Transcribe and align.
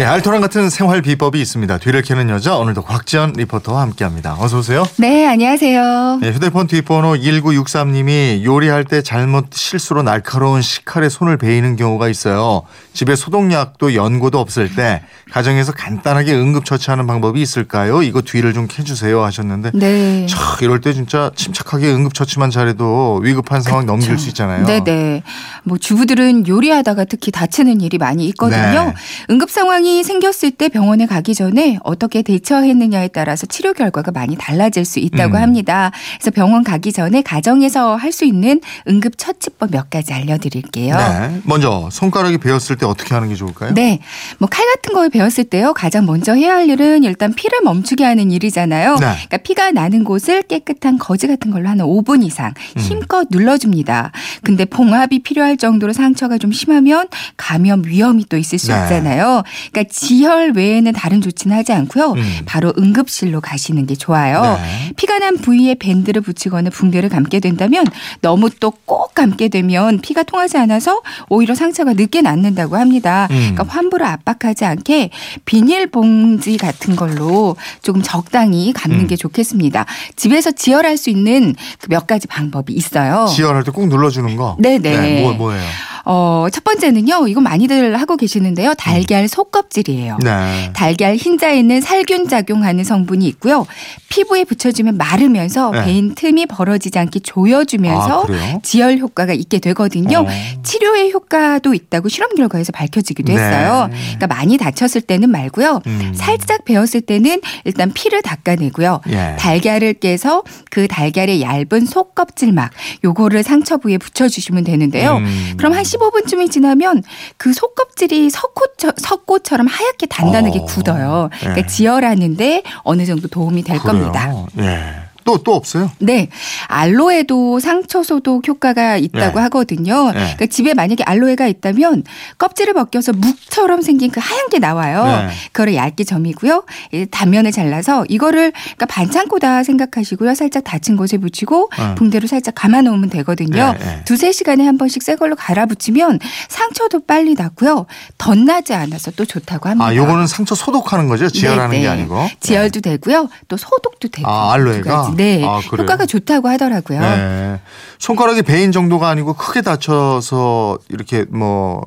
네, 0.00 0.06
알토란 0.06 0.40
같은 0.40 0.70
생활 0.70 1.02
비법이 1.02 1.38
있습니다. 1.38 1.76
뒤를 1.76 2.00
캐는 2.00 2.30
여자 2.30 2.56
오늘도 2.56 2.84
곽지연 2.84 3.34
리포터와 3.36 3.82
함께합니다. 3.82 4.34
어서 4.40 4.60
오세요. 4.60 4.86
네, 4.96 5.26
안녕하세요. 5.26 6.20
네, 6.22 6.30
휴대폰 6.30 6.66
뒷번호 6.68 7.16
1963님이 7.16 8.42
요리할 8.42 8.84
때 8.84 9.02
잘못 9.02 9.48
실수로 9.52 10.02
날카로운 10.02 10.62
식칼에 10.62 11.10
손을 11.10 11.36
베이는 11.36 11.76
경우가 11.76 12.08
있어요. 12.08 12.62
집에 12.94 13.14
소독약도 13.14 13.94
연고도 13.94 14.40
없을 14.40 14.74
때 14.74 15.02
가정에서 15.32 15.72
간단하게 15.72 16.32
응급처치하는 16.32 17.06
방법이 17.06 17.42
있을까요? 17.42 18.02
이거 18.02 18.22
뒤를 18.22 18.54
좀 18.54 18.68
캐주세요 18.68 19.22
하셨는데 19.22 19.72
네. 19.74 20.24
차, 20.26 20.56
이럴 20.62 20.80
때 20.80 20.94
진짜 20.94 21.30
침착하게 21.36 21.92
응급처치만 21.92 22.50
잘해도 22.50 23.20
위급한 23.22 23.60
상황 23.60 23.84
넘길 23.84 24.18
수 24.18 24.28
있잖아요. 24.28 24.64
네 24.64 24.82
네. 24.82 25.22
뭐 25.62 25.76
주부들은 25.76 26.48
요리하다가 26.48 27.04
특히 27.04 27.30
다치는 27.30 27.82
일이 27.82 27.98
많이 27.98 28.24
있거든요. 28.28 28.86
네. 28.86 28.94
응급 29.28 29.50
상황이 29.50 29.89
생겼을 30.04 30.52
때 30.52 30.68
병원에 30.68 31.06
가기 31.06 31.34
전에 31.34 31.78
어떻게 31.82 32.22
대처했느냐에 32.22 33.08
따라서 33.08 33.46
치료 33.46 33.72
결과가 33.72 34.10
많이 34.12 34.36
달라질 34.36 34.84
수 34.84 34.98
있다고 35.00 35.36
음. 35.36 35.42
합니다. 35.42 35.90
그래서 36.18 36.30
병원 36.30 36.62
가기 36.64 36.92
전에 36.92 37.22
가정에서 37.22 37.96
할 37.96 38.10
수 38.10 38.24
있는 38.24 38.60
응급 38.88 39.16
처치법 39.18 39.70
몇 39.70 39.88
가지 39.88 40.12
알려드릴게요. 40.12 40.96
네. 40.96 41.40
먼저 41.44 41.88
손가락이 41.92 42.38
베었을 42.38 42.76
때 42.76 42.84
어떻게 42.84 43.14
하는 43.14 43.28
게 43.28 43.36
좋을까요? 43.36 43.72
네. 43.74 44.00
뭐 44.38 44.48
칼 44.50 44.66
같은 44.74 44.94
걸 44.94 45.08
배웠을 45.10 45.44
때요. 45.44 45.72
가장 45.74 46.06
먼저 46.06 46.34
해야 46.34 46.54
할 46.56 46.68
일은 46.68 47.04
일단 47.04 47.32
피를 47.32 47.60
멈추게 47.62 48.04
하는 48.04 48.32
일이잖아요. 48.32 48.94
네. 48.94 48.98
그러니까 49.06 49.36
피가 49.38 49.70
나는 49.70 50.02
곳을 50.02 50.42
깨끗한 50.42 50.98
거즈 50.98 51.28
같은 51.28 51.52
걸로 51.52 51.68
한 51.68 51.78
5분 51.78 52.24
이상 52.24 52.52
음. 52.76 52.80
힘껏 52.80 53.28
눌러줍니다. 53.30 54.10
근데 54.42 54.64
봉합이 54.64 55.20
필요할 55.22 55.56
정도로 55.56 55.92
상처가 55.92 56.36
좀 56.38 56.50
심하면 56.50 57.06
감염 57.36 57.84
위험이 57.86 58.24
또 58.28 58.36
있을 58.36 58.58
수 58.58 58.72
네. 58.72 58.82
있잖아요. 58.82 59.44
그러니까 59.72 59.92
지혈 59.92 60.52
외에는 60.56 60.92
다른 60.92 61.20
조치는 61.20 61.56
하지 61.56 61.72
않고요. 61.72 62.12
음. 62.12 62.38
바로 62.46 62.72
응급실로 62.78 63.40
가시는 63.40 63.86
게 63.86 63.94
좋아요. 63.94 64.58
네. 64.62 64.92
피가 64.96 65.18
난 65.18 65.36
부위에 65.38 65.74
밴드를 65.76 66.22
붙이거나 66.22 66.70
붕대를 66.70 67.08
감게 67.08 67.40
된다면 67.40 67.84
너무 68.20 68.50
또 68.50 68.70
꼭 68.86 69.14
감게 69.14 69.48
되면 69.48 70.00
피가 70.00 70.22
통하지 70.24 70.56
않아서 70.58 71.00
오히려 71.28 71.54
상처가 71.54 71.92
늦게 71.92 72.22
낫는다고 72.22 72.76
합니다. 72.76 73.28
음. 73.30 73.36
그러니까 73.54 73.64
환부를 73.68 74.04
압박하지 74.06 74.64
않게 74.64 75.10
비닐봉지 75.44 76.56
같은 76.56 76.96
걸로 76.96 77.56
조금 77.82 78.02
적당히 78.02 78.72
감는 78.72 79.00
음. 79.00 79.06
게 79.06 79.16
좋겠습니다. 79.16 79.86
집에서 80.16 80.50
지혈할 80.50 80.96
수 80.96 81.10
있는 81.10 81.54
그 81.80 81.90
몇 81.90 82.06
가지 82.06 82.26
방법이 82.28 82.72
있어요. 82.72 83.26
지혈할 83.28 83.64
때 83.64 83.70
꼭 83.72 83.88
눌러주는 83.88 84.34
거. 84.36 84.56
네네. 84.60 85.22
뭐, 85.22 85.32
뭐예요? 85.34 85.62
어, 86.04 86.46
첫 86.52 86.64
번째는요. 86.64 87.28
이거 87.28 87.40
많이들 87.40 88.00
하고 88.00 88.16
계시는데요. 88.16 88.74
달걀 88.74 89.28
속껍질이에요. 89.28 90.18
네. 90.22 90.70
달걀 90.74 91.16
흰자에 91.16 91.58
있는 91.58 91.80
살균 91.80 92.28
작용하는 92.28 92.84
성분이 92.84 93.26
있고요. 93.28 93.66
피부에 94.08 94.44
붙여주면 94.44 94.96
마르면서 94.96 95.70
네. 95.70 95.84
베인 95.84 96.14
틈이 96.14 96.46
벌어지지 96.46 96.98
않게 96.98 97.20
조여주면서 97.20 98.26
아? 98.28 98.58
지혈 98.62 98.98
효과가 98.98 99.32
있게 99.32 99.58
되거든요. 99.60 100.18
어. 100.20 100.26
치료의 100.62 101.12
효과도 101.12 101.74
있다고 101.74 102.08
실험 102.08 102.34
결과에서 102.34 102.72
밝혀지기도 102.72 103.32
네. 103.32 103.38
했어요. 103.38 103.88
그러니까 103.90 104.26
많이 104.26 104.58
다쳤을 104.58 105.00
때는 105.02 105.30
말고요. 105.30 105.82
음. 105.86 106.12
살짝 106.14 106.64
베었을 106.64 107.02
때는 107.02 107.40
일단 107.64 107.92
피를 107.92 108.22
닦아내고요. 108.22 109.00
예. 109.10 109.36
달걀을 109.38 109.94
깨서 109.94 110.42
그 110.70 110.88
달걀의 110.88 111.40
얇은 111.42 111.86
속껍질막 111.86 112.70
요거를 113.04 113.42
상처 113.42 113.76
부위에 113.76 113.98
붙여주시면 113.98 114.64
되는데요. 114.64 115.16
음. 115.16 115.54
그럼 115.56 115.72
한 115.72 115.84
15분쯤이 115.98 116.50
지나면 116.50 117.02
그 117.36 117.52
속껍질이 117.52 118.30
석고처, 118.30 118.92
석고처럼 118.96 119.66
하얗게 119.66 120.06
단단하게 120.06 120.60
어. 120.60 120.64
굳어요. 120.64 121.30
그러니까 121.40 121.62
네. 121.62 121.66
지혈하는데 121.66 122.62
어느 122.82 123.06
정도 123.06 123.28
도움이 123.28 123.62
될 123.62 123.78
그래요? 123.78 123.92
겁니다. 124.12 124.32
예. 124.58 125.09
또, 125.30 125.42
또 125.44 125.54
없어요? 125.54 125.90
네. 125.98 126.28
알로에도 126.66 127.60
상처 127.60 128.02
소독 128.02 128.46
효과가 128.48 128.96
있다고 128.96 129.38
네. 129.38 129.42
하거든요. 129.44 130.06
네. 130.06 130.12
그러니까 130.12 130.46
집에 130.46 130.74
만약에 130.74 131.04
알로에가 131.04 131.46
있다면 131.46 132.04
껍질을 132.38 132.74
벗겨서 132.74 133.12
묵처럼 133.12 133.82
생긴 133.82 134.10
그 134.10 134.20
하얀 134.20 134.48
게 134.48 134.58
나와요. 134.58 135.04
네. 135.04 135.28
그거를 135.52 135.74
얇게 135.74 136.04
점이고요. 136.04 136.64
이 136.92 137.06
단면을 137.10 137.52
잘라서 137.52 138.04
이거를 138.08 138.52
그러니까 138.52 138.86
반창고다 138.86 139.62
생각하시고요. 139.62 140.34
살짝 140.34 140.64
다친 140.64 140.96
곳에 140.96 141.18
붙이고 141.18 141.70
네. 141.78 141.94
붕대로 141.94 142.26
살짝 142.26 142.54
감아 142.56 142.82
놓으면 142.82 143.10
되거든요. 143.10 143.76
네, 143.78 143.84
네. 143.84 144.02
두세 144.04 144.32
시간에 144.32 144.64
한 144.64 144.78
번씩 144.78 145.02
새 145.02 145.14
걸로 145.16 145.36
갈아 145.36 145.66
붙이면 145.66 146.18
상처도 146.48 147.00
빨리 147.06 147.34
낫고요. 147.34 147.86
덧나지 148.18 148.74
않아서 148.74 149.10
또 149.12 149.24
좋다고 149.24 149.68
합니다. 149.68 149.86
아, 149.86 149.94
요거는 149.94 150.26
상처 150.26 150.54
소독하는 150.54 151.08
거죠? 151.08 151.28
지혈하는 151.28 151.70
네, 151.70 151.80
게 151.80 151.82
네. 151.84 151.88
아니고. 151.88 152.28
지혈도 152.40 152.80
되고요. 152.80 153.28
또 153.48 153.56
소독도 153.56 154.08
되고. 154.08 154.28
아, 154.28 154.52
알로에가? 154.54 155.14
네. 155.20 155.44
아? 155.44 155.58
효과가 155.58 156.06
좋다고 156.06 156.48
하더라고요. 156.48 157.00
네. 157.00 157.60
손가락이 157.98 158.42
베인 158.42 158.72
정도가 158.72 159.08
아니고 159.08 159.34
크게 159.34 159.62
다쳐서 159.62 160.78
이렇게 160.88 161.24
뭐 161.28 161.82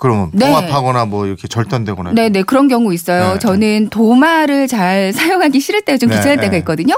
그러면 0.00 0.30
네. 0.32 0.46
봉합하거나 0.46 1.06
뭐 1.06 1.26
이렇게 1.26 1.48
절단되거나 1.48 2.12
네, 2.12 2.28
네, 2.28 2.42
그런 2.44 2.68
경우 2.68 2.94
있어요. 2.94 3.32
네. 3.32 3.38
저는 3.40 3.88
도마를 3.90 4.68
잘 4.68 5.12
사용하기 5.12 5.58
싫을 5.58 5.82
때좀 5.82 6.08
네, 6.10 6.16
귀찮을 6.16 6.36
네. 6.36 6.42
때가 6.42 6.56
있거든요. 6.58 6.94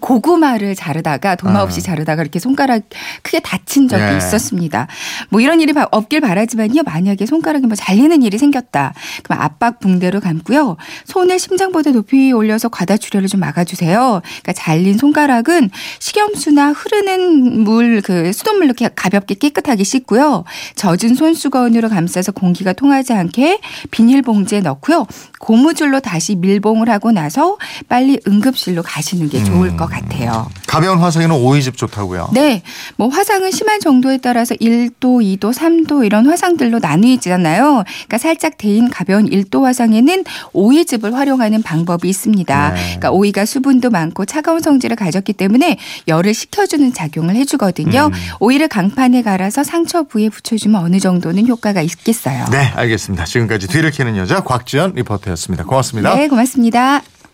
고구마를 0.00 0.76
자르다가 0.76 1.34
도마 1.34 1.58
아. 1.58 1.62
없이 1.64 1.82
자르다가 1.82 2.22
이렇게 2.22 2.38
손가락 2.38 2.82
크게 3.24 3.40
다친 3.40 3.88
적이 3.88 4.04
네. 4.04 4.16
있었습니다. 4.18 4.86
뭐 5.30 5.40
이런 5.40 5.60
일이 5.60 5.72
바- 5.72 5.88
없길 5.90 6.20
바라지만요. 6.20 6.82
만약에 6.84 7.26
손가락이 7.26 7.66
뭐 7.66 7.74
잘리는 7.74 8.22
일이 8.22 8.38
생겼다. 8.38 8.94
그럼 9.24 9.40
압박 9.42 9.80
붕대로 9.80 10.20
감고요. 10.20 10.76
손을 11.06 11.40
심장보다 11.40 11.90
높이 11.90 12.30
올려서 12.30 12.68
과다 12.68 12.96
출혈을 12.96 13.26
좀 13.28 13.40
막아주세요. 13.40 14.20
그러니까 14.22 14.52
잘린 14.52 14.96
손가락은 14.96 15.70
식염수나 15.98 16.70
흐르는 16.70 17.64
물, 17.64 18.00
그 18.00 18.32
수돗물로 18.32 18.66
이렇게 18.66 18.88
가볍게 18.94 19.34
깨끗하게 19.34 19.82
씻고요. 19.82 20.44
젖은 20.76 21.16
손수건으로 21.16 21.88
감싸서 21.88 22.30
공 22.30 22.43
기가 22.52 22.72
통하지 22.72 23.12
않게 23.12 23.60
비닐봉지에 23.90 24.60
넣고요. 24.60 25.06
고무줄로 25.40 26.00
다시 26.00 26.34
밀봉을 26.36 26.88
하고 26.88 27.12
나서 27.12 27.58
빨리 27.88 28.18
응급실로 28.26 28.82
가시는 28.82 29.28
게 29.28 29.44
좋을 29.44 29.70
음. 29.70 29.76
것 29.76 29.86
같아요. 29.86 30.48
가벼운 30.66 30.98
화상에는 30.98 31.36
오이즙 31.36 31.76
좋다고요. 31.76 32.30
네. 32.32 32.62
뭐 32.96 33.08
화상은 33.08 33.50
심한 33.50 33.78
정도에 33.78 34.16
따라서 34.16 34.54
1도, 34.56 35.38
2도, 35.38 35.52
3도 35.52 36.04
이런 36.04 36.26
화상들로 36.26 36.80
나뉘잖아요. 36.80 37.84
그러니까 37.84 38.18
살짝 38.18 38.58
데인 38.58 38.90
가벼운 38.90 39.28
1도 39.28 39.62
화상에는 39.62 40.24
오이즙을 40.52 41.14
활용하는 41.14 41.62
방법이 41.62 42.08
있습니다. 42.08 42.70
네. 42.72 42.80
그러니까 42.80 43.10
오이가 43.12 43.44
수분도 43.44 43.90
많고 43.90 44.24
차가운 44.24 44.60
성질을 44.60 44.96
가졌기 44.96 45.34
때문에 45.34 45.78
열을 46.08 46.34
식혀주는 46.34 46.92
작용을 46.92 47.36
해주거든요. 47.36 48.10
음. 48.12 48.18
오이를 48.40 48.68
강판에 48.68 49.22
갈아서 49.22 49.62
상처 49.62 50.02
부위에 50.02 50.28
붙여주면 50.28 50.82
어느 50.82 50.98
정도는 50.98 51.46
효과가 51.46 51.82
있겠어 51.82 52.30
요. 52.40 52.44
네, 52.50 52.72
알겠습니다. 52.74 53.24
지금까지 53.24 53.68
뒤를 53.68 53.90
캐는 53.90 54.16
여자 54.16 54.42
곽지연 54.42 54.92
리포터였습니다. 54.94 55.64
고맙습니다. 55.64 56.14
네, 56.14 56.28
고맙습니다. 56.28 57.02